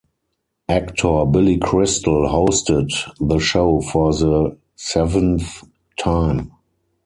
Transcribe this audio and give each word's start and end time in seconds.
Actor 0.67 1.25
Billy 1.27 1.59
Crystal 1.59 2.27
hosted 2.27 2.89
the 3.19 3.37
show 3.37 3.81
for 3.81 4.11
the 4.11 4.57
seventh 4.75 5.63
time. 5.99 6.51